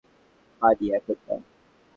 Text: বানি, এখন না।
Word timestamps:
বানি, 0.61 0.85
এখন 0.97 1.17
না। 1.27 1.35